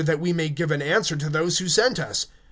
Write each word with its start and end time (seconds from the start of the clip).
that 0.05 0.19
we 0.19 0.33
may 0.33 0.49
give 0.49 0.71
an 0.71 0.81
answer 0.81 1.15
to 1.15 1.29
those 1.29 1.59
who 1.59 1.69
sent 1.69 1.99
us. 1.99 2.25